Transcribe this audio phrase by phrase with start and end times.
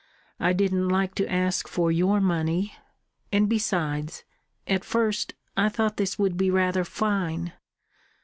[0.39, 2.73] "I didn't like to ask for your money.
[3.31, 4.23] And besides
[4.65, 7.53] at first I thought this would be rather fine."